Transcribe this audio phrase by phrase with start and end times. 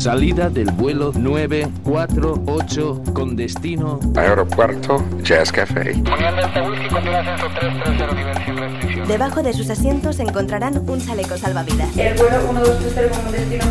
[0.00, 5.92] Salida del vuelo 948 con destino Aeropuerto Jazz Café.
[9.06, 11.94] Debajo de sus asientos encontrarán un chaleco salvavidas.
[11.98, 13.64] El vuelo 1230 como destino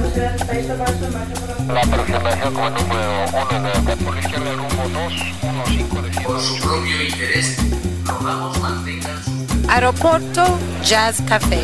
[1.67, 7.03] la aproximación como número 1 de por la izquierda rumbo 215 de Por su propio
[7.09, 7.57] interés,
[8.05, 9.31] rogamos mantengan su
[9.67, 10.45] Aeropuerto
[10.83, 11.63] Jazz Café.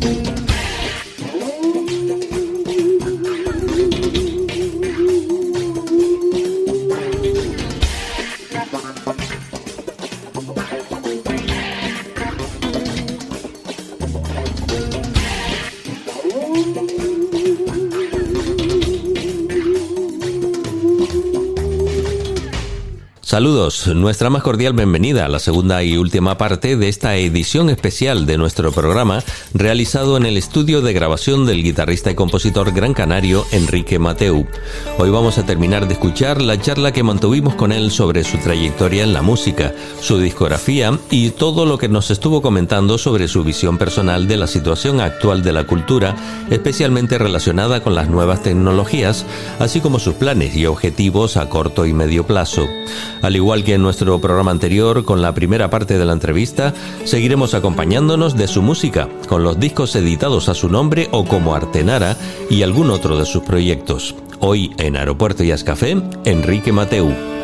[0.00, 0.29] Thank you.
[23.30, 28.26] Saludos, nuestra más cordial bienvenida a la segunda y última parte de esta edición especial
[28.26, 29.22] de nuestro programa
[29.54, 34.48] realizado en el estudio de grabación del guitarrista y compositor gran canario Enrique Mateu.
[34.98, 39.04] Hoy vamos a terminar de escuchar la charla que mantuvimos con él sobre su trayectoria
[39.04, 43.78] en la música, su discografía y todo lo que nos estuvo comentando sobre su visión
[43.78, 46.16] personal de la situación actual de la cultura,
[46.50, 49.24] especialmente relacionada con las nuevas tecnologías,
[49.60, 52.66] así como sus planes y objetivos a corto y medio plazo.
[53.22, 56.72] Al igual que en nuestro programa anterior, con la primera parte de la entrevista,
[57.04, 62.16] seguiremos acompañándonos de su música, con los discos editados a su nombre o como Artenara
[62.48, 64.14] y algún otro de sus proyectos.
[64.38, 67.39] Hoy en Aeropuerto y Café, Enrique Mateu.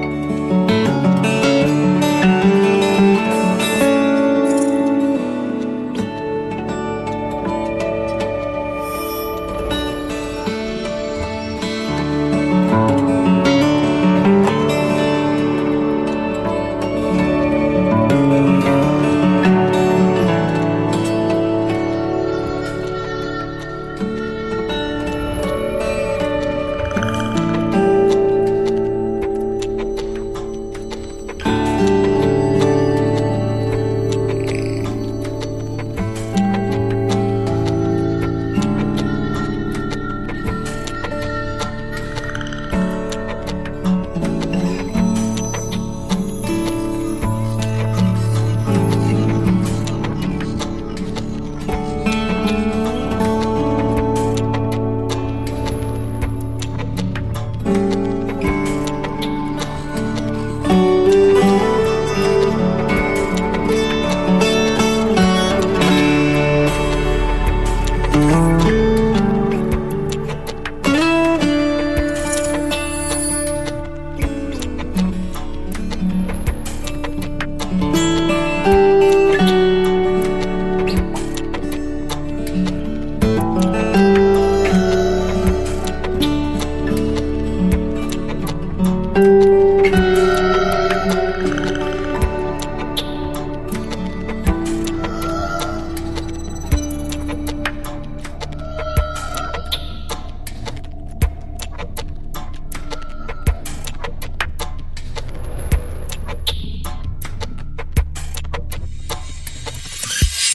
[0.00, 0.23] Bye.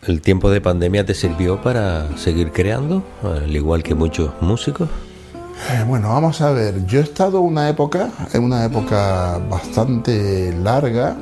[0.10, 4.90] ¿El tiempo de pandemia te sirvió para seguir creando, al igual que muchos músicos?
[5.70, 6.84] Eh, bueno, vamos a ver.
[6.88, 11.16] Yo he estado una época, en una época bastante larga,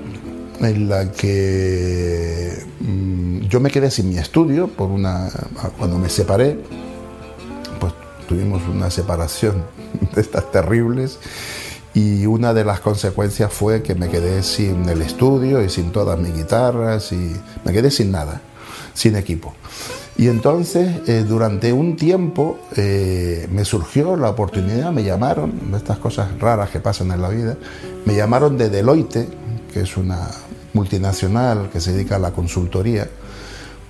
[0.62, 5.28] en la que mm, yo me quedé sin mi estudio por una
[5.78, 6.58] cuando me separé,
[7.82, 7.92] pues
[8.30, 9.66] tuvimos una separación
[10.16, 11.20] de estas terribles
[11.94, 16.18] y una de las consecuencias fue que me quedé sin el estudio y sin todas
[16.18, 18.40] mis guitarras y me quedé sin nada,
[18.98, 19.54] sin equipo.
[20.18, 26.40] Y entonces, eh, durante un tiempo, eh, me surgió la oportunidad, me llamaron, estas cosas
[26.40, 27.56] raras que pasan en la vida,
[28.06, 29.30] me llamaron de Deloitte,
[29.72, 30.28] que es una
[30.74, 33.08] multinacional que se dedica a la consultoría,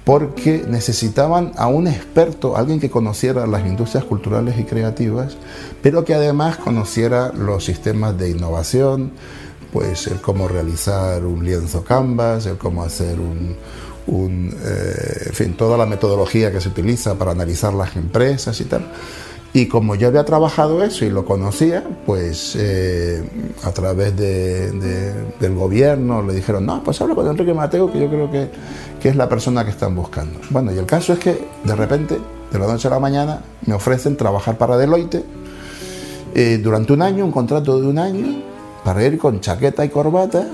[0.03, 5.37] porque necesitaban a un experto, alguien que conociera las industrias culturales y creativas,
[5.81, 9.11] pero que además conociera los sistemas de innovación,
[9.71, 13.55] pues el cómo realizar un lienzo canvas, el cómo hacer un,
[14.07, 18.85] eh, en fin, toda la metodología que se utiliza para analizar las empresas y tal.
[19.53, 23.23] Y como yo había trabajado eso y lo conocía, pues eh,
[23.63, 28.29] a través del gobierno le dijeron, no, pues habla con Enrique Mateo, que yo creo
[28.29, 28.49] que,
[29.01, 30.39] que, es la persona que están buscando.
[30.49, 32.17] Bueno, y el caso es que de repente,
[32.51, 35.23] de la noche a la mañana, me ofrecen trabajar para Deloitte
[36.35, 38.43] eh, durante un año, un contrato de un año,
[38.83, 40.45] para ir con chaqueta y corbata,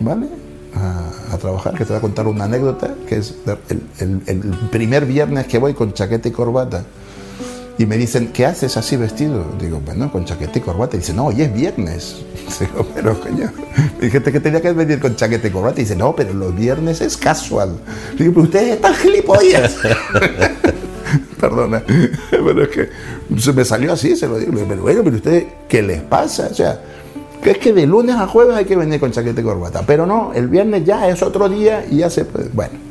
[0.00, 0.45] ¿vale?
[0.76, 3.34] A, trabajar, que te voy a contar una anécdota, que es
[3.98, 4.40] el, el
[4.70, 6.84] primer viernes que voy con chaqueta y corbata
[7.78, 9.44] y me dicen, ¿qué haces así vestido?
[9.60, 10.96] Digo, bueno, con chaqueta y corbata.
[10.96, 12.24] Y dice, no, hoy es viernes.
[12.60, 13.52] Digo, pero coño,
[14.00, 15.80] dijiste que tenía que venir con chaqueta y corbata.
[15.80, 17.78] Y dice, no, pero los viernes es casual.
[18.18, 19.76] Digo, pero ustedes están gilipollas.
[21.40, 21.82] Perdona,
[22.30, 22.88] pero es que
[23.38, 24.52] se me salió así, se lo digo.
[24.66, 26.48] Pero bueno, pero ustedes, ¿qué les pasa?
[26.50, 26.80] O sea,
[27.46, 29.84] que es que de lunes a jueves hay que venir con chaqueta y corbata.
[29.86, 32.48] Pero no, el viernes ya es otro día y ya se puede.
[32.48, 32.86] Bueno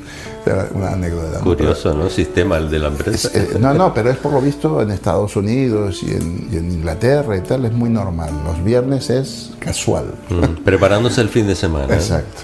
[0.73, 1.39] una anécdota.
[1.39, 2.09] Curioso, ¿no?
[2.09, 3.29] Sistema el de la empresa.
[3.33, 7.41] Eh, no, no, pero es por lo visto en Estados Unidos y en, Inglaterra y
[7.41, 8.31] tal, es muy normal.
[8.45, 10.05] Los viernes es casual.
[10.29, 11.93] Mm, preparándose el fin de semana.
[11.93, 12.43] Exacto.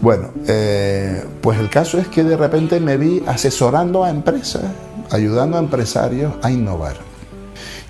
[0.00, 4.64] Bueno, eh, pues el caso es que de repente me vi asesorando a empresas,
[5.10, 6.96] ayudando a empresarios a innovar.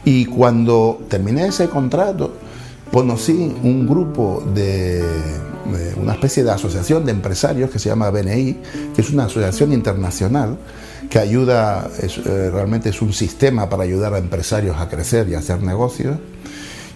[0.04, 2.32] Y cuando terminé ese contrato,
[2.92, 5.02] conocí un grupo de
[5.96, 8.56] una especie de asociación de empresarios que se llama BNI,
[8.94, 10.58] que es una asociación internacional
[11.08, 15.38] que ayuda, eh, realmente es un sistema para ayudar a empresarios a crecer y a
[15.38, 16.16] hacer negocios.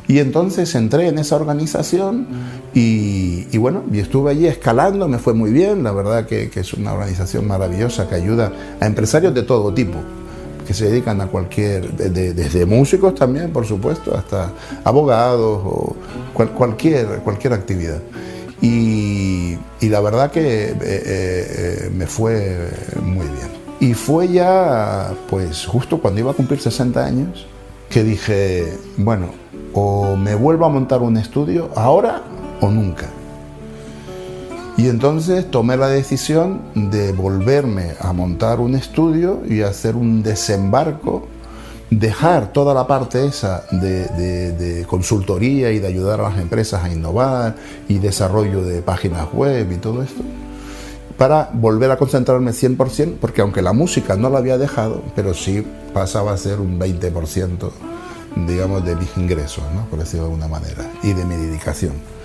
[0.08, 2.26] Y entonces entré en esa organización
[2.72, 6.92] y, bueno, y estuve allí escalando, me fue muy bien, la verdad que, es una
[6.92, 9.98] organización maravillosa que ayuda a empresarios de todo tipo,
[10.66, 14.52] que se dedican a cualquier, desde músicos también, por supuesto, hasta
[14.84, 15.96] abogados o
[16.34, 18.00] cualquier, cualquier actividad.
[18.60, 22.70] Y, la verdad que eh, eh, me fue
[23.02, 23.48] muy bien.
[23.78, 27.46] Y fue ya, pues justo cuando iba a cumplir 60 años,
[27.88, 29.28] que dije, bueno,
[29.72, 32.22] o me vuelvo a montar un estudio ahora
[32.60, 33.06] o nunca.
[34.76, 41.28] Y entonces tomé la decisión de volverme a montar un estudio y hacer un desembarco
[41.90, 47.54] dejar toda la parte esa de, consultoría y de ayudar a las empresas a innovar
[47.88, 50.22] y desarrollo de páginas web y todo esto,
[51.16, 55.64] para volver a concentrarme 100%, porque aunque la música no la había dejado, pero sí
[55.94, 57.70] pasaba a ser un 20%,
[58.46, 59.86] digamos, de mis ingresos, ¿no?
[59.86, 62.15] por decirlo de alguna manera, y de mi dedicación.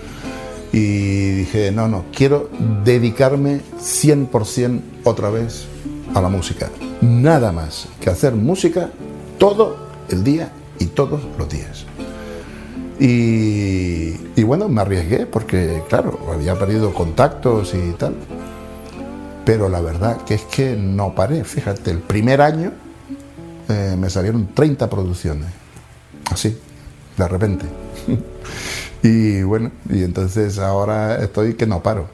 [0.73, 2.49] Y dije, no, no, quiero
[2.83, 5.65] dedicarme 100% otra vez
[6.13, 6.69] a la música.
[7.01, 8.89] Nada más que hacer música
[9.37, 9.75] todo
[10.09, 11.85] el día y todos los días.
[13.03, 18.15] Y, bueno, me arriesgué porque, claro, había perdido contactos y tal.
[19.43, 21.43] Pero la verdad que es que no paré.
[21.43, 22.71] Fíjate, el primer año
[23.67, 25.47] eh, me salieron 30 producciones.
[26.31, 26.55] Así,
[27.17, 27.65] de repente.
[29.03, 32.07] y bueno, y entonces ahora estoy que no paro.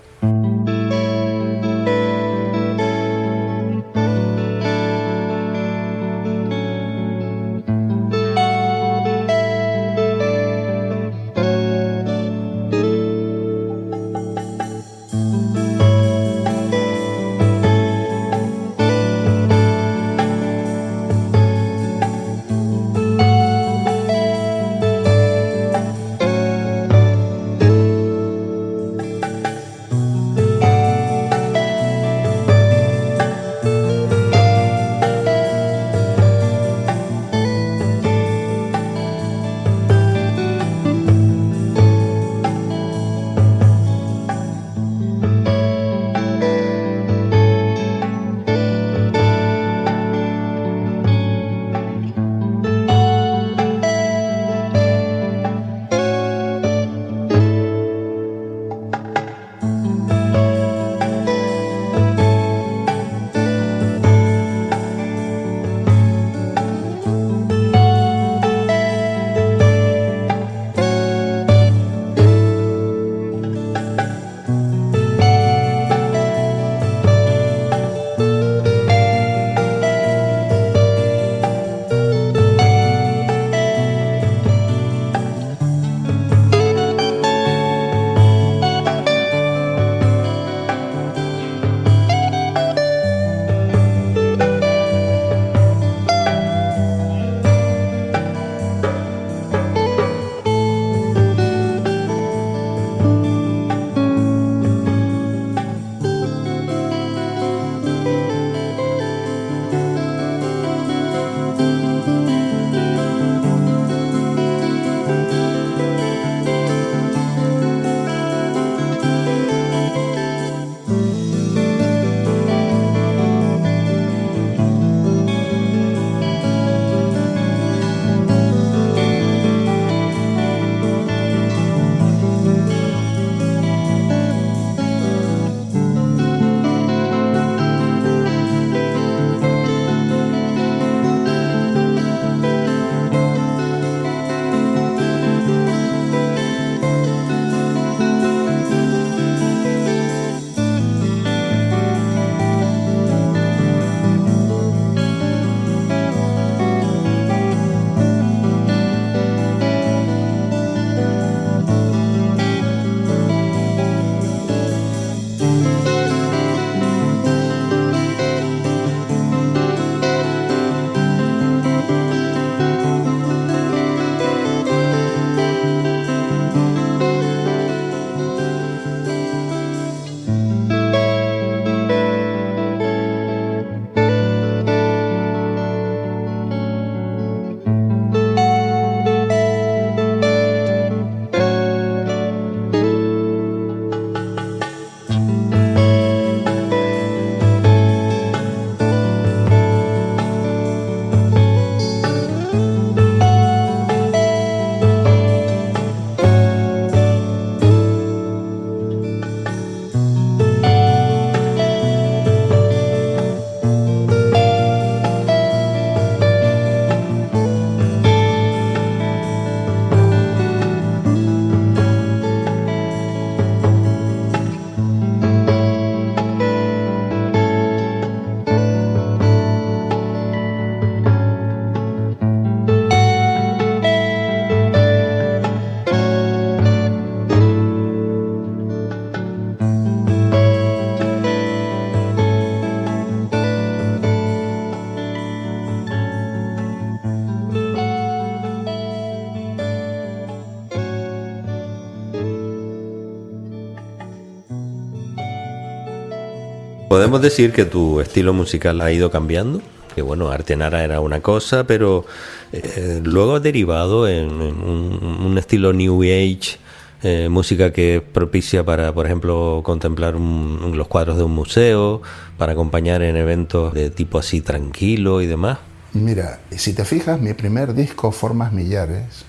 [257.17, 259.61] Podemos decir que tu estilo musical ha ido cambiando.
[259.95, 262.05] Que bueno, Artenara era una cosa, pero
[262.51, 266.59] eh, luego ha derivado en, un estilo New Age
[267.01, 272.01] eh, música que es propicia para, por ejemplo, contemplar un, los cuadros de un museo,
[272.37, 275.57] para acompañar en eventos de tipo así tranquilo y demás.
[275.93, 279.25] Mira, si te fijas, mi primer disco, Formas Millares,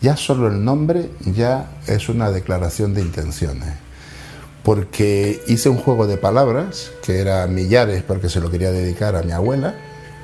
[0.00, 3.74] ya solo el nombre ya es una declaración de intenciones.
[4.62, 9.22] Porque hice un juego de palabras, que era Millares, porque se lo quería dedicar a
[9.22, 9.74] mi abuela,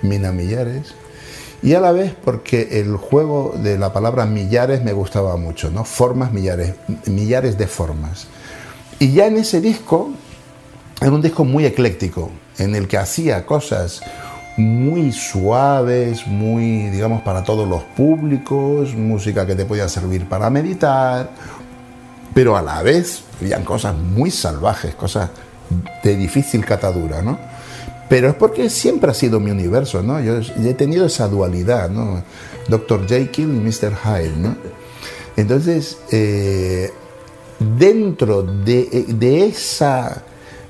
[0.02, 0.94] Mina Millares,
[1.62, 5.84] y a la vez porque el juego de la palabra millares me gustaba mucho, ¿no?
[5.84, 6.74] Formas millares,
[7.06, 8.28] millares de formas.
[9.00, 10.10] Y ya en ese disco,
[11.00, 14.00] era un disco muy ecléctico, en el que hacía cosas
[14.56, 21.30] muy suaves, muy, digamos, para todos los públicos, música que te podía servir para meditar,
[22.38, 25.28] pero a la vez habían cosas muy salvajes, cosas
[26.04, 27.36] de difícil catadura, ¿no?
[28.08, 30.20] Pero es porque siempre ha sido mi universo, ¿no?
[30.20, 32.22] Yo he tenido esa dualidad, ¿no?
[32.68, 33.08] Dr.
[33.08, 33.92] Jekyll y Mr.
[34.04, 34.56] Hyde, ¿no?
[35.36, 36.92] Entonces, eh,
[37.58, 40.22] dentro de, de, esa,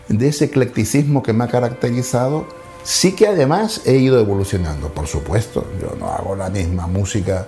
[0.08, 2.46] de ese eclecticismo que me ha caracterizado,
[2.82, 5.66] sí que además he ido evolucionando, por supuesto.
[5.82, 7.46] Yo no hago la misma música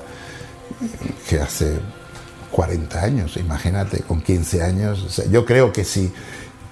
[1.26, 1.78] que hace
[2.60, 5.02] 40 años, imagínate, con 15 años.
[5.02, 6.12] O sea, yo creo que sí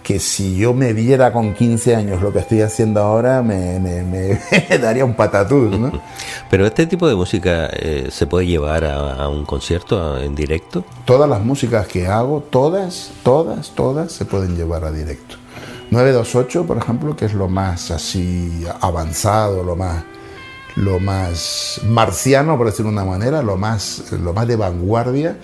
[0.03, 4.03] que si yo me viera con 15 años lo que estoy haciendo ahora, me, me,
[4.03, 4.38] me
[4.79, 5.90] daría un patatús, ¿no?
[6.51, 10.85] Pero este tipo de música eh, se puede llevar a, a, un concierto en directo.
[11.07, 15.37] Todas las músicas que hago, todas, todas, todas se pueden llevar a directo.
[15.90, 20.05] 928, por ejemplo, que es lo más así avanzado, lo más
[20.79, 25.37] lo más marciano, por decirlo de una manera, lo más, lo más de vanguardia.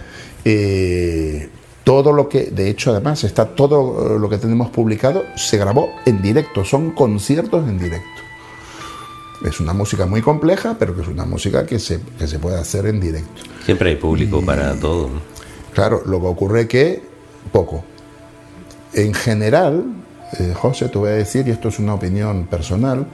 [0.44, 1.48] Eh,
[1.84, 6.22] todo lo que, de hecho, además, está todo lo que tenemos publicado, se grabó en
[6.22, 8.08] directo, son conciertos en directo.
[9.44, 12.58] Es una música muy compleja, pero que es una música que se, que se puede
[12.58, 13.42] hacer en directo.
[13.64, 15.10] Siempre hay público y, para todo.
[15.74, 17.02] Claro, lo que ocurre que
[17.52, 17.84] poco.
[18.94, 19.84] En general,
[20.38, 23.06] eh, José, te voy a decir, y esto es una opinión personal,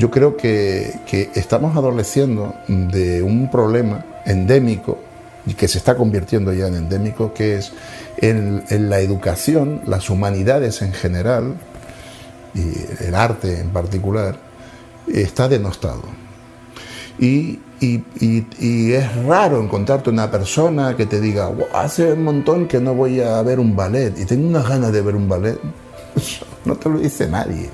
[0.00, 4.98] yo creo que, que estamos adoleciendo de un problema endémico
[5.46, 7.72] y que se está convirtiendo ya en endémico, que es
[8.18, 11.54] en, en, la educación, las humanidades en general,
[12.54, 14.38] y el arte en particular,
[15.06, 16.02] está denostado.
[17.18, 22.68] Y, y, y, y, es raro encontrarte una persona que te diga, hace un montón
[22.68, 25.58] que no voy a ver un ballet y tengo unas ganas de ver un ballet.
[26.64, 27.70] No te lo dice nadie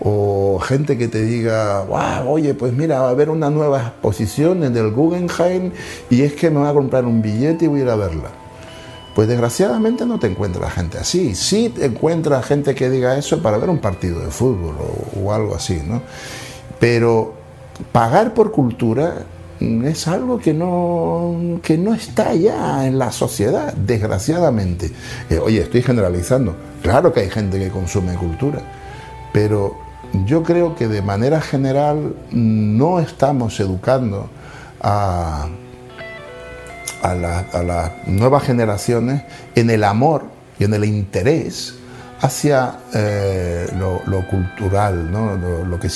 [0.00, 4.62] o gente que te diga, wow, oye, pues mira, va a haber una nueva exposición
[4.64, 5.72] en el Guggenheim
[6.10, 8.30] y es que me voy a comprar un billete y voy a ir a verla.
[9.14, 11.34] Pues desgraciadamente no te encuentras gente así.
[11.34, 15.32] Sí te encuentras gente que diga eso para ver un partido de fútbol o, o
[15.32, 16.02] algo así, ¿no?
[16.78, 17.32] Pero
[17.92, 19.24] pagar por cultura
[19.60, 24.90] es algo que no, que no está ya en la sociedad, desgraciadamente.
[25.30, 26.54] Eh, oye, estoy generalizando.
[26.82, 28.60] Claro que hay gente que consume cultura,
[29.32, 29.85] pero
[30.24, 34.28] yo creo que de manera general no estamos educando
[34.80, 35.48] a,
[37.02, 39.22] a, la, las nuevas generaciones
[39.54, 40.24] en el amor
[40.58, 41.74] y en el interés
[42.20, 45.36] hacia eh, lo, cultural, ¿no?
[45.36, 45.88] lo, lo que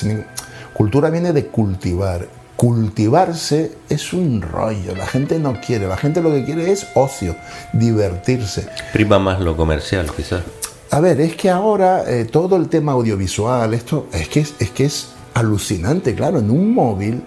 [0.75, 2.27] cultura viene de cultivar.
[2.57, 7.35] Cultivarse es un rollo, la gente no quiere, la gente lo que quiere es ocio,
[7.73, 8.69] divertirse.
[8.93, 10.43] Prima más lo comercial, quizás.
[10.91, 14.71] A ver, es que ahora eh, todo el tema audiovisual, esto es que es, es
[14.71, 17.23] que es alucinante, claro, en un móvil,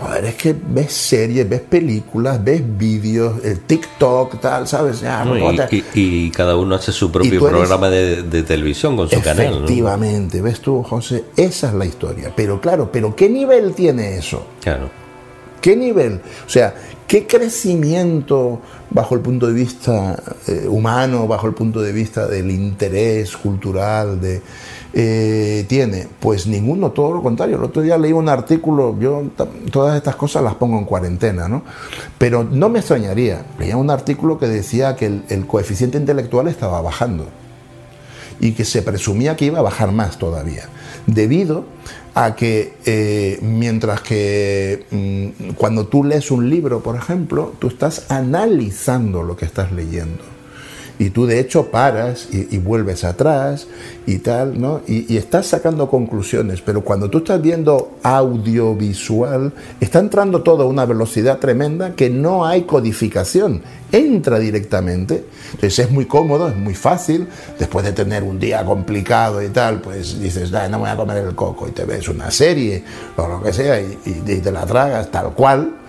[0.00, 5.00] joder, es que ves series, ves películas, ves vídeos, el TikTok, tal, ¿sabes?
[5.00, 9.08] Ya, no, y, y, y, cada uno hace su propio programa de, de, televisión con
[9.08, 9.64] su efectivamente, canal.
[9.64, 12.32] Efectivamente, ves tú, José, esa es la historia.
[12.36, 14.46] Pero claro, pero ¿qué nivel tiene eso?
[14.62, 14.88] Claro.
[15.60, 16.20] ¿Qué nivel?
[16.46, 16.74] O sea,
[17.10, 22.52] ¿qué crecimiento bajo el punto de vista eh, humano, bajo el punto de vista del
[22.52, 24.20] interés cultural,
[24.92, 26.06] eh, tiene?
[26.20, 27.56] Pues ninguno, todo lo contrario.
[27.56, 29.24] El otro día leí un artículo, yo
[29.72, 31.64] todas estas cosas las pongo en cuarentena, ¿no?
[32.16, 33.44] Pero no me extrañaría.
[33.58, 37.26] Leía un artículo que decía que el, el coeficiente intelectual estaba bajando
[38.38, 40.68] y que se presumía que iba a bajar más todavía,
[41.08, 41.64] debido
[42.14, 48.10] a que eh, mientras que mmm, cuando tú lees un libro, por ejemplo, tú estás
[48.10, 50.39] analizando lo que estás leyendo.
[51.00, 53.66] Y tú de hecho paras y, vuelves atrás
[54.04, 54.82] y tal, ¿no?
[54.86, 60.84] Y, estás sacando conclusiones, pero cuando tú estás viendo audiovisual, está entrando todo a una
[60.84, 65.24] velocidad tremenda que no hay codificación, entra directamente.
[65.52, 69.80] Entonces es muy cómodo, es muy fácil, después de tener un día complicado y tal,
[69.80, 72.84] pues dices, no voy a comer el coco y te ves una serie
[73.16, 75.79] o lo que sea y, y te la tragas tal cual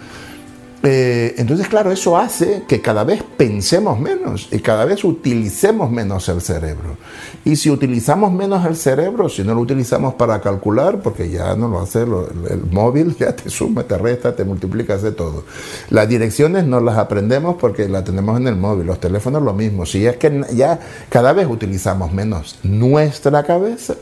[0.84, 6.28] eh, entonces, claro, eso hace que cada vez pensemos menos y cada vez utilicemos menos
[6.28, 6.98] el cerebro.
[7.46, 11.68] Y si utilizamos menos el cerebro, si no lo utilizamos para calcular, porque ya no
[11.68, 15.44] lo hace lo, el móvil, ya te suma, te resta, te multiplica, hace todo.
[15.92, 19.86] Las direcciones no las aprendemos porque las tenemos en el móvil, los teléfonos lo mismo.
[19.86, 23.96] Si es que ya cada vez utilizamos menos nuestra cabeza,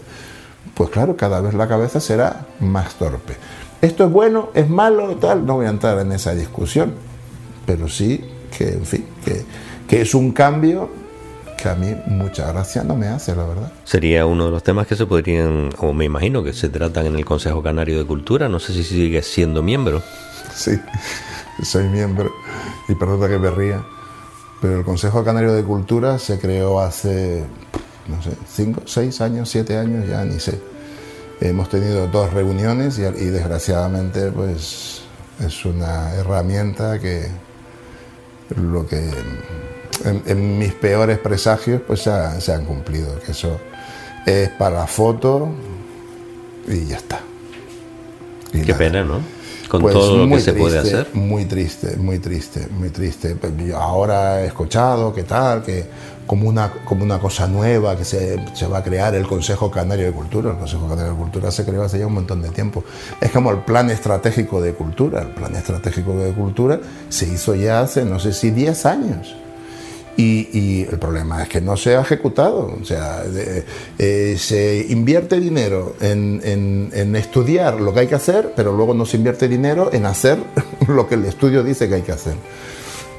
[0.75, 3.35] pues claro, cada vez la cabeza será más torpe.
[3.81, 4.49] ¿Esto es bueno?
[4.53, 5.15] ¿Es malo?
[5.17, 6.93] Tal, no voy a entrar en esa discusión,
[7.65, 8.23] pero sí
[8.57, 9.45] que, en fin, que,
[9.87, 10.89] que es un cambio
[11.61, 13.71] que a mí mucha gracia no me hace, la verdad.
[13.83, 17.15] Sería uno de los temas que se podrían, o me imagino que se tratan en
[17.15, 18.47] el Consejo Canario de Cultura.
[18.47, 20.01] No sé si sigues siendo miembro.
[20.55, 20.79] Sí,
[21.63, 22.31] soy miembro.
[22.87, 23.83] Y perdona que me ría,
[24.61, 27.43] pero el Consejo Canario de Cultura se creó hace,
[28.07, 30.59] no sé, cinco, seis años, siete años, ya ni sé.
[31.41, 35.01] Hemos tenido dos reuniones y, y, desgraciadamente pues
[35.39, 37.27] es una herramienta que
[38.55, 38.97] lo que
[40.03, 43.59] en, en mis peores presagios pues se, ha, se, han cumplido, que eso
[44.25, 45.49] es para foto
[46.67, 47.21] y ya está.
[48.51, 48.77] Y Qué nada.
[48.77, 49.38] pena, ¿no?
[49.69, 51.07] Con pues todo lo que triste, se puede hacer.
[51.13, 53.37] Muy triste, muy triste, muy triste.
[53.75, 55.85] Ahora he escuchado que tal, que
[56.25, 60.07] como una, como una cosa nueva que se, se, va a crear el Consejo Canario
[60.07, 60.51] de Cultura.
[60.51, 62.83] El Consejo Canario de Cultura se creó hace ya un montón de tiempo.
[63.21, 65.21] Es como el Plan Estratégico de Cultura.
[65.21, 66.79] El Plan Estratégico de Cultura
[67.09, 69.35] se hizo ya hace, no sé si 10 años.
[70.21, 72.75] Y, el problema es que no se ha ejecutado.
[72.81, 73.23] O sea,
[73.97, 76.41] eh, se invierte dinero en,
[76.93, 80.37] en, estudiar lo que hay que hacer, pero luego no se invierte dinero en hacer
[80.89, 82.35] lo que el estudio dice que hay que hacer.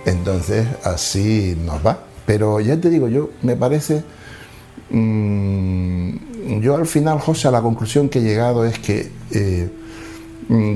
[0.04, 2.04] Entonces, así nos va.
[2.26, 4.04] Pero ya te digo, yo me parece.
[4.90, 9.70] Mmm, yo al final, José, a la conclusión que he llegado es que eh,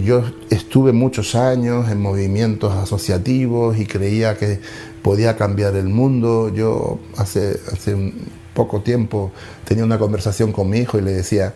[0.04, 4.60] yo estuve muchos años en movimientos asociativos y creía que
[5.04, 6.48] podía cambiar el mundo.
[6.48, 9.32] Yo hace, hace un poco tiempo
[9.64, 11.52] tenía una conversación con mi hijo y le decía,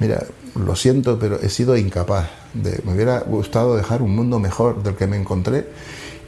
[0.00, 0.24] mira,
[0.56, 2.28] lo siento, pero he sido incapaz.
[2.52, 5.68] De, me hubiera gustado dejar un mundo mejor del que me encontré.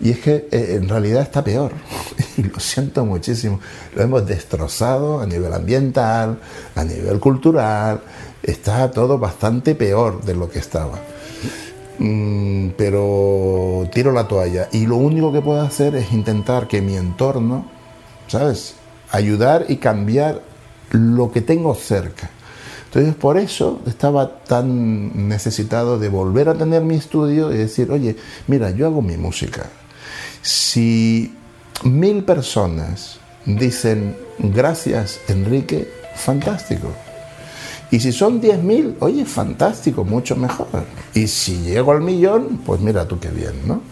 [0.00, 1.72] Y es que eh, en realidad está peor.
[2.36, 3.60] Y lo siento muchísimo.
[3.94, 6.38] Lo hemos destrozado a nivel ambiental,
[6.74, 8.00] a nivel cultural.
[8.42, 10.98] Está todo bastante peor de lo que estaba.
[12.00, 14.68] Mm, pero tiro la toalla.
[14.72, 17.66] Y lo único que puedo hacer es intentar que mi entorno,
[18.26, 18.74] ¿sabes?
[19.12, 20.40] Ayudar y cambiar
[20.90, 22.30] lo que tengo cerca.
[22.86, 28.16] Entonces por eso estaba tan necesitado de volver a tener mi estudio y decir, oye,
[28.48, 29.66] mira, yo hago mi música.
[30.42, 31.36] Si
[31.84, 36.88] mil personas dicen gracias Enrique, fantástico.
[37.90, 40.68] Y si son 10.000, oye, fantástico, mucho mejor.
[41.12, 43.82] Y si llego al millón, pues mira tú qué bien, ¿no?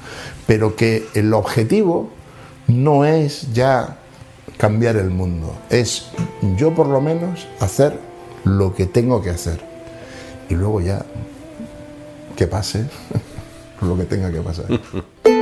[0.46, 2.10] Pero que el objetivo
[2.68, 3.98] no es ya
[4.56, 6.08] cambiar el mundo, es
[6.56, 7.98] yo por lo menos hacer
[8.44, 9.60] lo que tengo que hacer.
[10.48, 11.04] Y luego ya
[12.36, 12.86] que pase
[13.80, 14.66] lo que tenga que pasar.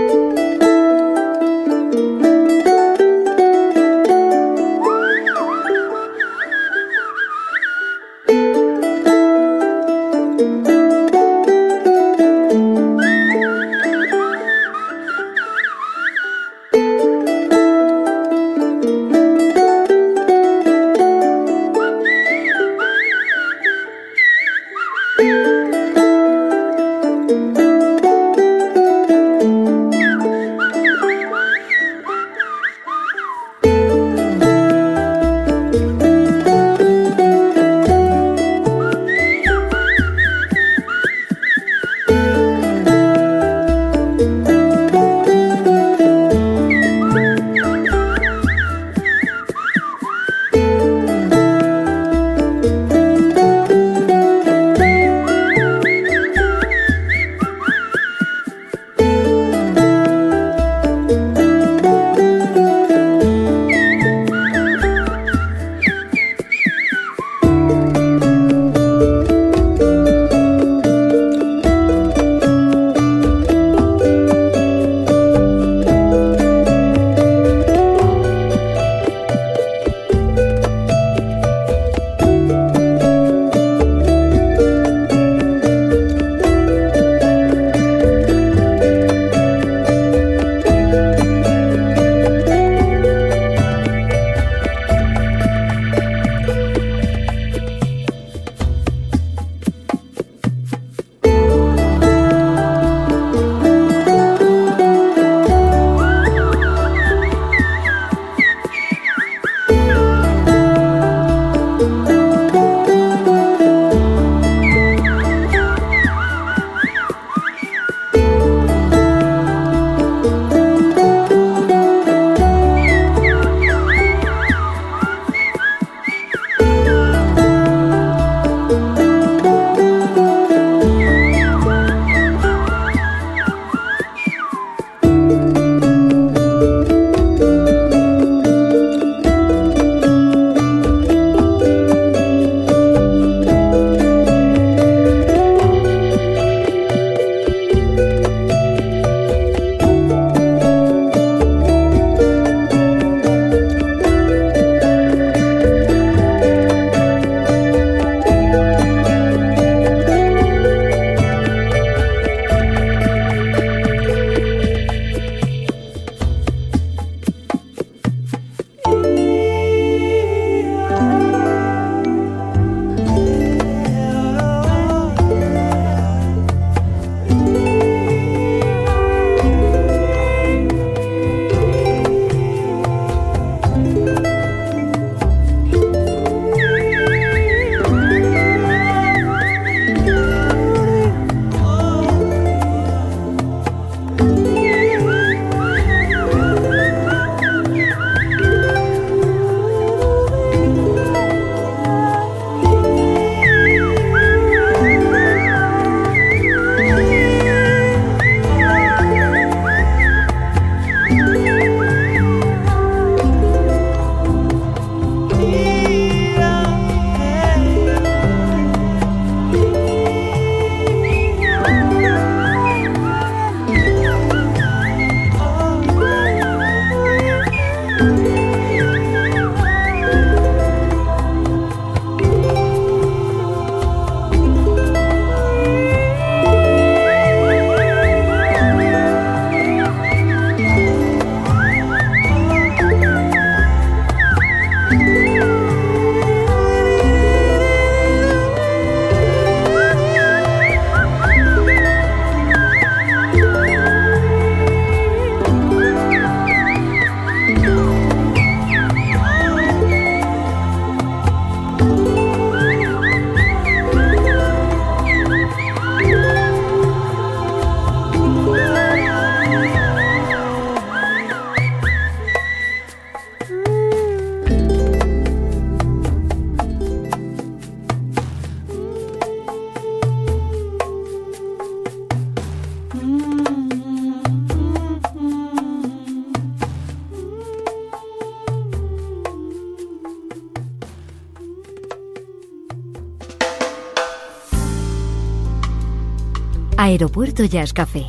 [296.79, 298.05] Aeropuerto Jazz Café.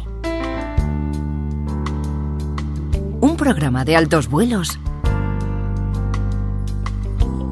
[3.21, 4.77] Un programa de altos vuelos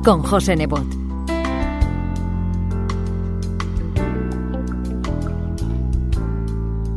[0.03, 0.85] con José Nebot.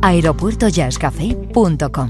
[0.01, 2.09] aeropuertojazzcafé.com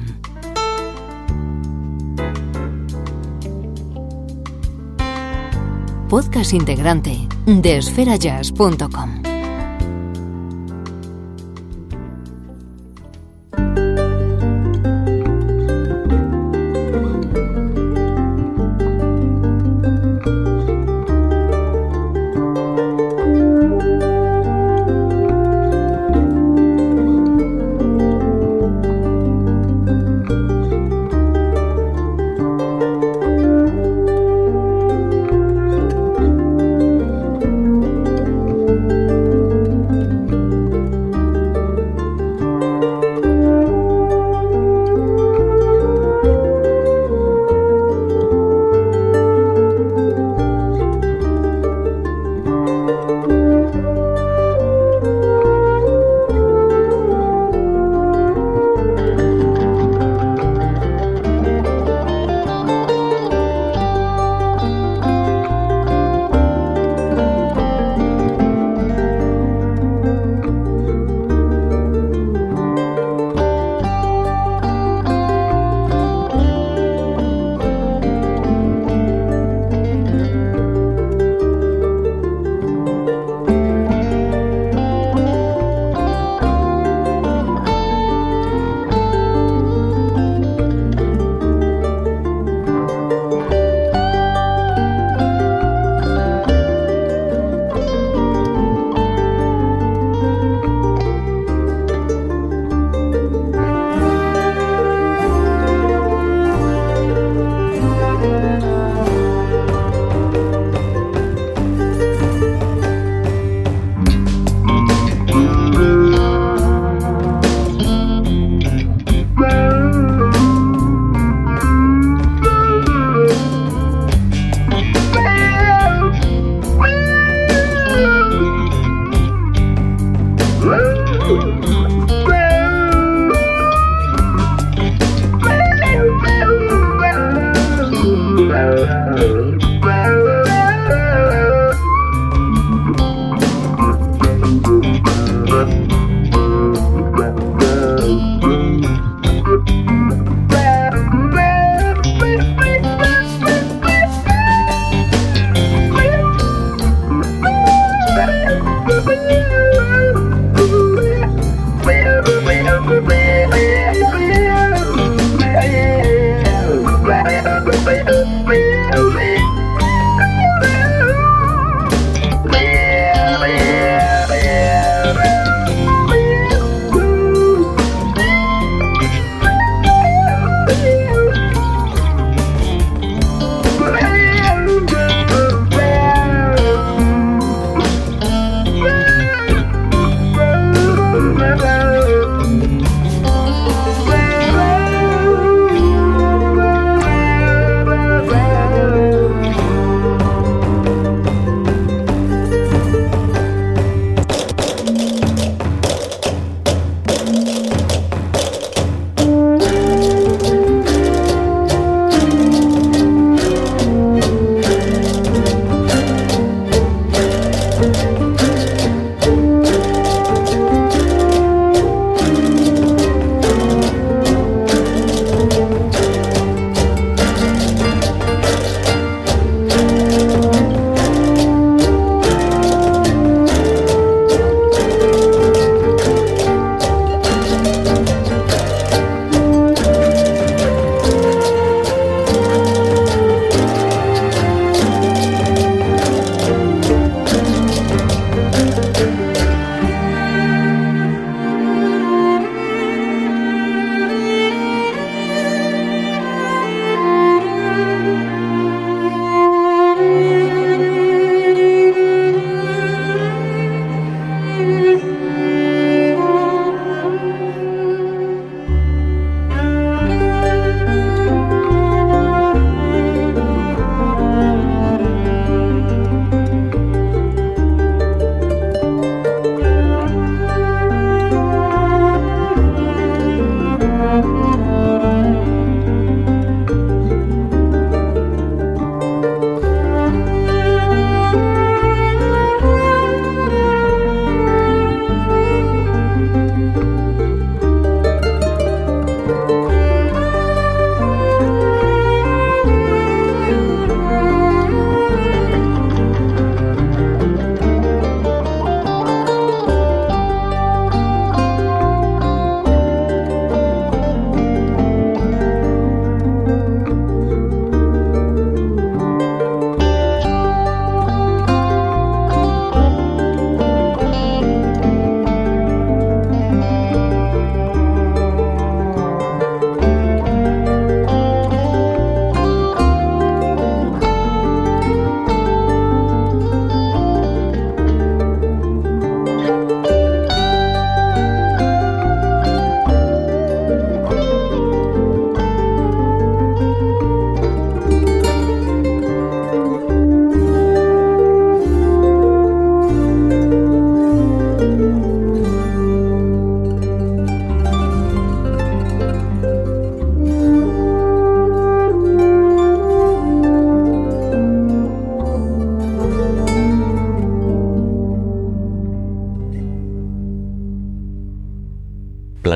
[6.10, 9.19] Podcast integrante de esferajazz.com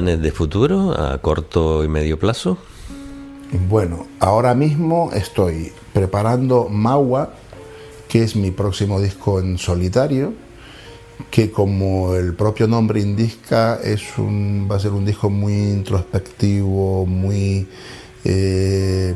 [0.03, 2.57] planes de futuro a corto y medio plazo?
[3.69, 7.33] Bueno, ahora mismo estoy preparando Maua,
[8.09, 10.33] que es mi próximo disco en solitario,
[11.31, 17.05] que como el propio nombre indica, es un, va a ser un disco muy introspectivo,
[17.05, 17.65] muy
[18.25, 19.15] eh,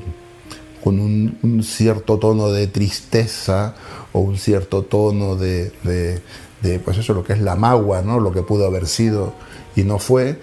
[0.81, 3.75] con un, cierto tono de tristeza
[4.13, 8.21] o un cierto tono de, de, pues eso, lo que es la magua, ¿no?
[8.21, 9.33] lo que pudo haber sido
[9.75, 10.39] y no fue.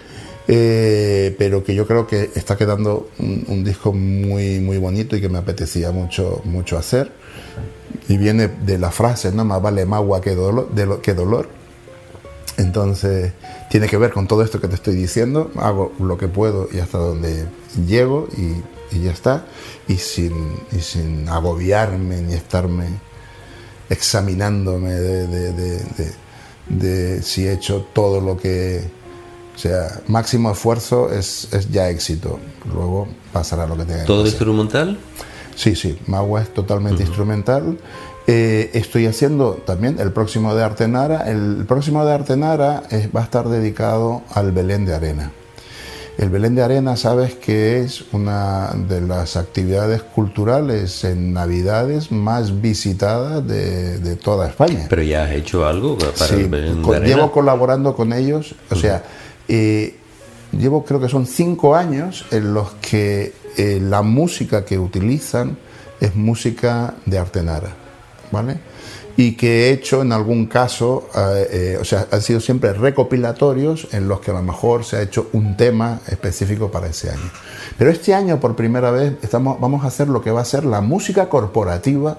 [0.47, 5.27] Eh, pero que yo creo que está quedando un, disco muy muy bonito y que
[5.27, 7.11] me apetecía mucho mucho hacer.
[8.07, 11.49] Y viene de la frase no más vale magua que dolor, de que dolor.
[12.57, 13.33] Entonces
[13.69, 15.51] tiene que ver con todo esto que te estoy diciendo.
[15.57, 17.45] Hago lo que puedo y hasta donde
[17.87, 18.61] llego y,
[19.03, 19.45] ya está.
[19.87, 20.33] Y sin,
[20.71, 22.85] y sin agobiarme ni estarme
[23.89, 24.93] examinándome
[26.69, 28.83] de si he hecho todo lo que
[29.55, 32.39] o sea, máximo esfuerzo es, es ya éxito.
[32.73, 34.97] Luego pasará lo que tenga que ¿Todo instrumental?
[35.55, 37.77] Sí, sí, Magua es totalmente instrumental.
[38.27, 41.29] Eh, estoy haciendo también el próximo de Artenara.
[41.29, 45.31] El próximo de Artenara es, va a estar dedicado al Belén de Arena.
[46.17, 52.61] El Belén de Arena, sabes que es una de las actividades culturales en Navidades más
[52.61, 54.87] visitadas de, de toda España.
[54.89, 57.15] Pero ya has hecho algo para el Belén de Arena.
[57.15, 59.03] Llevo colaborando con ellos, o sea
[59.47, 59.95] eh,
[60.51, 65.57] llevo creo que son cinco años en los que eh, la música que utilizan
[65.99, 67.69] es música de Artenara,
[68.31, 68.59] ¿vale?
[69.17, 74.09] Y que he hecho en algún caso, eh, o sea, han sido siempre recopilatorios en
[74.09, 77.31] los que a lo mejor se ha hecho un tema específico para ese año.
[77.77, 80.65] Pero este año, por primera vez, estamos, vamos a hacer lo que va a ser
[80.65, 82.17] la música corporativa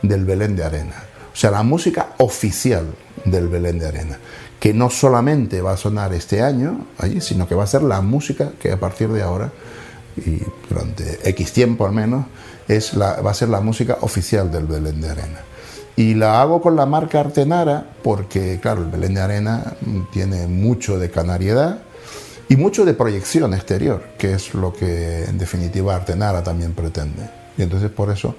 [0.00, 1.02] del Belén de Arena.
[1.30, 2.86] O sea, la música oficial
[3.26, 4.18] del Belén de Arena
[4.60, 8.00] que no solamente va a sonar este año allí, sino que va a ser la
[8.00, 9.52] música que a partir de ahora
[10.16, 12.26] y durante X tiempo al menos
[12.66, 15.40] es la, va a ser la música oficial del Belén de Arena.
[15.96, 19.74] Y la hago con la marca Artenara porque, claro, el Belén de Arena
[20.12, 21.80] tiene mucho de canariedad
[22.48, 27.28] y mucho de proyección exterior, que es lo que en definitiva Artenara también pretende.
[27.56, 28.36] Y entonces por eso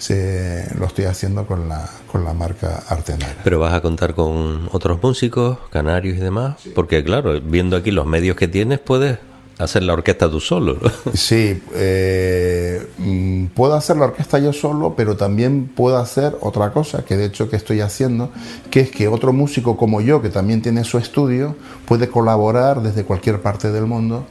[0.00, 3.36] se, lo estoy haciendo con la, con la marca Artenara.
[3.44, 8.06] Pero vas a contar con otros músicos, canarios y demás, porque claro, viendo aquí los
[8.06, 9.18] medios que tienes, puedes
[9.58, 10.78] hacer la orquesta tú solo.
[11.14, 17.04] Sí, eh, mm, puedo hacer la orquesta yo solo, pero también puedo hacer otra cosa,
[17.04, 18.30] que de hecho que estoy haciendo,
[18.70, 23.04] que es que otro músico como yo, que también tiene su estudio, puede colaborar desde
[23.04, 24.24] cualquier parte del mundo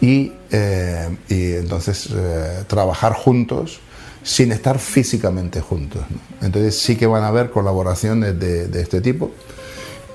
[0.00, 3.78] y, eh, y entonces eh, trabajar juntos
[4.22, 6.02] sin estar físicamente juntos.
[6.40, 9.32] Entonces sí que van a haber colaboraciones de, este tipo.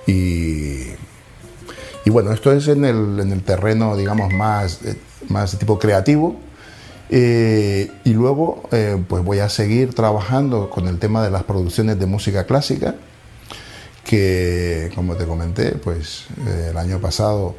[0.05, 0.95] Y,
[2.09, 4.95] bueno, esto es en el, en el terreno, digamos, más, eh,
[5.27, 6.37] más tipo creativo.
[7.09, 11.99] Eh, y luego, eh, pues voy a seguir trabajando con el tema de las producciones
[11.99, 12.95] de música clásica,
[14.05, 16.27] que, como te comenté, pues
[16.69, 17.55] el año pasado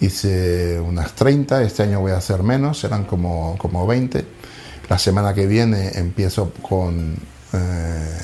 [0.00, 4.24] hice unas 30, este año voy a hacer menos, serán como, como 20
[4.88, 7.16] la semana que viene empiezo con
[7.52, 8.18] eh,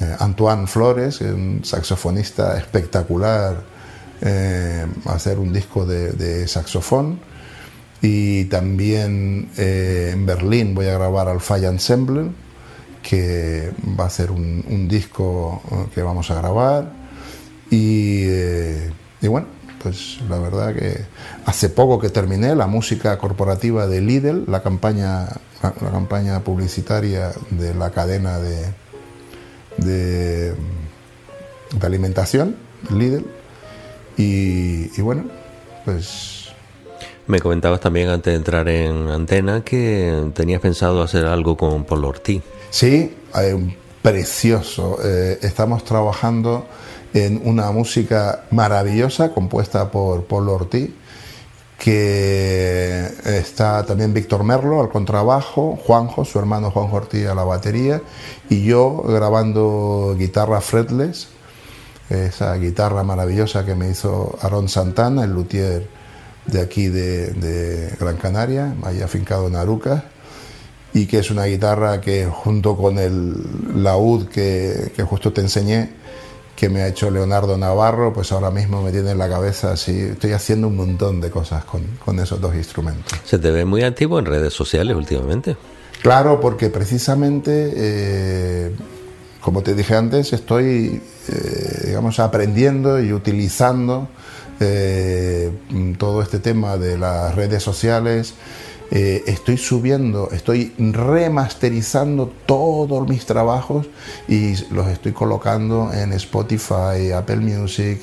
[0.00, 3.62] eh, Antoine Flores, un saxofonista espectacular,
[4.20, 7.20] eh, hacer un disco de, saxofón.
[8.02, 12.30] Y también en Berlín voy a grabar al Fire Ensemble,
[13.02, 15.62] que va a ser un, disco
[15.94, 16.92] que vamos a grabar.
[17.70, 18.26] Y,
[19.22, 19.46] y bueno,
[19.84, 21.04] pues la verdad que
[21.44, 25.28] hace poco que terminé la música corporativa de Lidl, la campaña,
[25.62, 28.64] la, campaña publicitaria de la cadena de,
[29.76, 30.54] de,
[31.82, 32.56] alimentación,
[32.90, 33.26] Lidl.
[34.16, 35.24] Y, bueno,
[35.84, 36.48] pues
[37.26, 42.08] me comentabas también antes de entrar en antena que tenías pensado hacer algo con Polo
[42.08, 42.42] Ortiz.
[42.70, 43.14] Sí,
[44.00, 44.96] precioso.
[45.04, 46.66] Eh, estamos trabajando
[47.14, 50.90] en una música maravillosa compuesta por Paul Ortiz,
[51.78, 58.02] que está también Víctor Merlo al contrabajo, Juanjo, su hermano Juanjo Ortiz a la batería,
[58.50, 61.28] y yo grabando guitarra fretless,
[62.10, 65.88] esa guitarra maravillosa que me hizo Aaron Santana, el luthier
[66.46, 70.02] de aquí de, Gran Canaria, ahí afincado en Arucas,
[70.92, 73.34] y que es una guitarra que junto con el
[73.82, 76.03] laúd que, que justo te enseñé,
[76.56, 79.98] que me ha hecho Leonardo Navarro, pues ahora mismo me tiene en la cabeza así.
[80.00, 83.18] Estoy haciendo un montón de cosas con, con esos dos instrumentos.
[83.24, 85.56] ¿Se te ve muy activo en redes sociales últimamente?
[86.02, 88.70] Claro, porque precisamente, eh,
[89.40, 94.08] como te dije antes, estoy, eh, digamos, aprendiendo y utilizando
[94.60, 95.50] eh,
[95.98, 98.34] todo este tema de las redes sociales.
[98.90, 103.86] Eh, estoy subiendo, estoy remasterizando todos mis trabajos
[104.28, 108.00] y los estoy colocando en Spotify, Apple Music,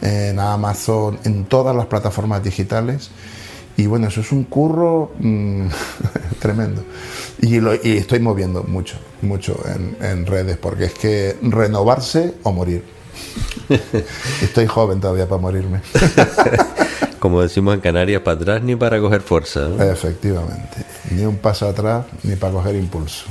[0.00, 3.10] en Amazon, en todas las plataformas digitales.
[3.76, 5.66] Y bueno, eso es un curro mm,
[6.40, 6.84] tremendo.
[7.40, 7.56] Y,
[7.96, 9.58] estoy moviendo mucho, mucho
[10.00, 12.84] en, redes, porque es que renovarse o morir.
[14.42, 15.80] Estoy joven todavía para morirme.
[17.18, 19.68] Como decimos en Canarias, para atrás ni para coger fuerza.
[19.68, 19.82] ¿no?
[19.82, 20.84] Efectivamente.
[21.10, 23.26] Ni un paso atrás ni para coger impulso.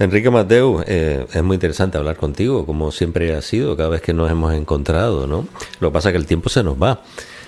[0.00, 4.14] Enrique Mateo, eh, es muy interesante hablar contigo, como siempre ha sido, cada vez que
[4.14, 5.46] nos hemos encontrado, ¿no?
[5.78, 7.02] Lo que pasa es que el tiempo se nos va.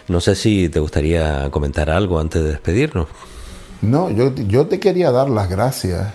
[0.09, 3.09] No sé si te gustaría comentar algo antes de despedirnos.
[3.81, 6.13] No, yo, yo te quería dar las gracias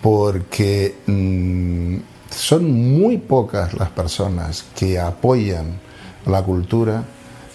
[0.00, 1.96] porque mm,
[2.30, 5.78] son muy pocas las personas que apoyan
[6.24, 7.04] la cultura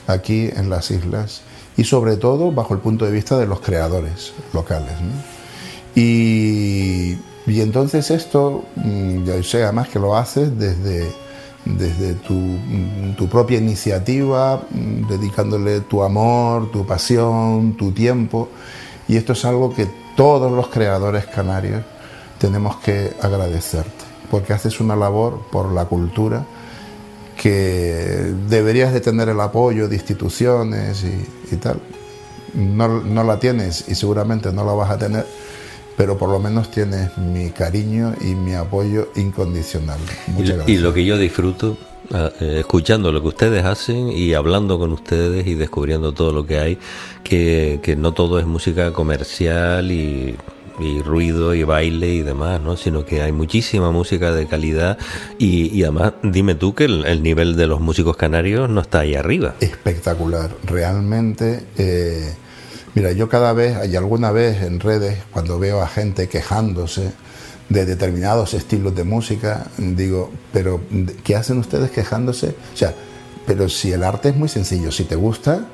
[0.06, 1.42] aquí en las islas
[1.76, 4.94] y sobre todo bajo el punto de vista de los creadores locales.
[5.96, 7.18] Y,
[7.48, 11.12] y, entonces esto, mm, ya sé además que lo haces desde,
[11.66, 18.50] desde tu, mm, tu, propia iniciativa, mm, dedicándole tu amor, tu pasión, tu tiempo.
[19.08, 21.84] Y esto es algo que todos los creadores canarios
[22.40, 26.46] tenemos que agradecerte, porque haces una labor por la cultura
[27.42, 31.04] que deberías de tener el apoyo de instituciones
[31.52, 31.82] y, tal.
[32.54, 35.26] No, no, la tienes y seguramente no la vas a tener,
[35.98, 40.00] pero por lo menos tienes mi cariño y mi apoyo incondicional.
[40.28, 40.78] Muchas gracias.
[40.78, 41.78] Y lo que yo disfruto
[42.12, 46.46] ah, eh, escuchando lo que ustedes hacen y hablando con ustedes y descubriendo todo lo
[46.46, 46.78] que hay,
[47.24, 50.36] que, que no todo es música comercial y
[50.80, 52.78] y ruido y baile y demás, ¿no?
[52.78, 54.98] Sino que hay muchísima música de calidad
[55.38, 59.56] y, además dime tú que el, nivel de los músicos canarios no está ahí arriba.
[59.60, 61.66] Espectacular, realmente.
[61.78, 62.34] Eh,
[62.96, 67.12] mira, yo cada vez, y alguna vez en redes, cuando veo a gente quejándose
[67.70, 70.82] de determinados estilos de música, digo, pero
[71.24, 72.56] ¿qué hacen ustedes quejándose?
[72.74, 72.94] O sea,
[73.46, 75.66] pero si el arte es muy sencillo, si te gusta,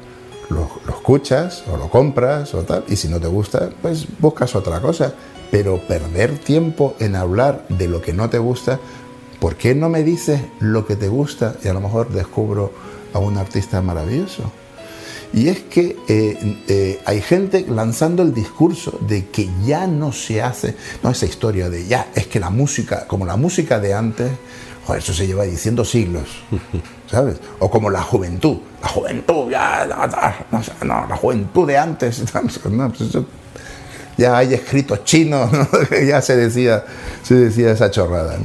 [0.49, 4.81] lo, escuchas o lo compras o tal, y si no te gusta, pues buscas otra
[4.81, 5.13] cosa.
[5.49, 8.79] Pero perder tiempo en hablar de lo que no te gusta,
[9.39, 12.71] ¿por qué no me dices lo que te gusta y a lo mejor descubro
[13.13, 14.43] a un artista maravilloso?
[15.33, 20.41] Y es que eh, eh, hay gente lanzando el discurso de que ya no se
[20.41, 24.31] hace, no esa historia de ya, es que la música, como la música de antes,
[24.97, 26.27] eso se lleva diciendo siglos,
[27.09, 27.37] ¿sabes?
[27.59, 29.87] O como la juventud, la juventud, ya,
[30.83, 33.25] no, la juventud de antes, pues
[34.17, 35.49] ya hay escritos chinos,
[36.07, 36.83] ya se decía,
[37.23, 38.37] se decía esa chorrada.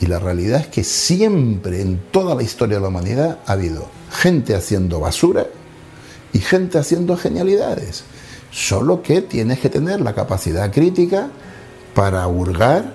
[0.00, 3.86] Y la realidad es que siempre en toda la historia de la humanidad ha habido
[4.10, 5.46] gente haciendo basura
[6.32, 8.04] y gente haciendo genialidades.
[8.50, 11.28] Solo que tienes que tener la capacidad crítica
[11.94, 12.94] para hurgar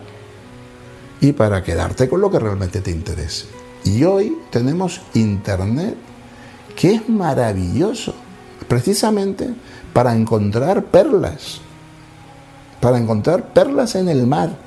[1.22, 3.46] y para quedarte con lo que realmente te interese.
[3.84, 5.96] Y hoy tenemos Internet,
[6.76, 8.14] que es maravilloso,
[8.68, 9.50] precisamente
[9.94, 11.62] para encontrar perlas,
[12.82, 14.58] para encontrar perlas en el mar.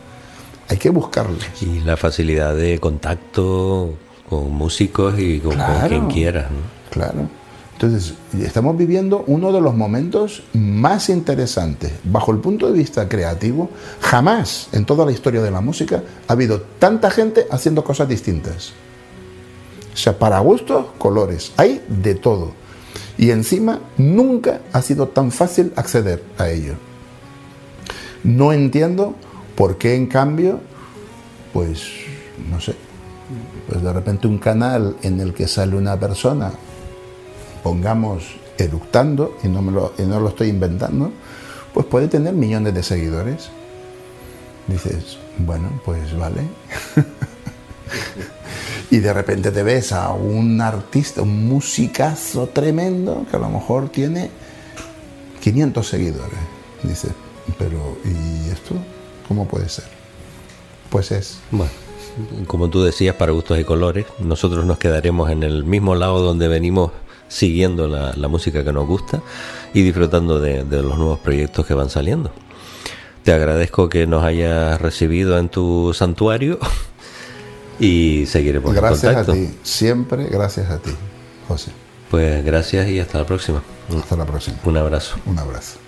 [0.69, 1.63] Hay que buscarlas.
[1.63, 3.95] Y la facilidad de contacto
[4.29, 5.57] con músicos y con,
[5.89, 6.47] quien quieras.
[6.91, 7.29] Claro.
[7.81, 11.93] Entonces, estamos viviendo uno de los momentos más interesantes.
[12.03, 13.71] Bajo el punto de vista creativo,
[14.01, 18.73] jamás en toda la historia de la música ha habido tanta gente haciendo cosas distintas.
[19.95, 22.51] O sea, para gustos, colores, hay de todo.
[23.17, 26.75] Y encima, nunca ha sido tan fácil acceder a ello.
[28.25, 29.15] No entiendo
[29.55, 30.59] por qué, en cambio,
[31.53, 31.85] pues,
[32.51, 32.75] no sé,
[33.69, 36.51] pues de repente un canal en el que sale una persona
[37.63, 38.25] pongamos
[38.59, 41.13] eructando, y no, me lo, y no lo estoy inventando,
[41.73, 43.51] pues puede tener millones de seguidores.
[44.67, 46.43] Dices, bueno, pues vale.
[48.91, 53.89] y de repente te ves a un artista, un musicazo tremendo, que a lo mejor
[53.89, 54.31] tiene
[55.41, 56.39] 500 seguidores.
[56.83, 57.13] Dices,
[57.59, 58.75] pero ¿y esto
[59.27, 59.85] cómo puede ser?
[60.91, 61.39] Pues es.
[61.51, 61.71] Bueno,
[62.47, 66.49] como tú decías, para gustos y colores, nosotros nos quedaremos en el mismo lado donde
[66.49, 66.91] venimos
[67.29, 69.21] siguiendo la, música que nos gusta
[69.73, 72.33] y disfrutando de, los nuevos proyectos que van saliendo.
[73.23, 76.59] Te agradezco que nos hayas recibido en tu santuario
[77.79, 79.33] y seguiremos gracias en contacto.
[79.33, 80.91] Gracias a ti, siempre gracias a ti,
[81.47, 81.71] José.
[82.11, 83.63] Pues gracias y hasta la próxima.
[83.97, 84.57] Hasta la próxima.
[84.65, 85.17] Un abrazo.
[85.27, 85.88] Un abrazo.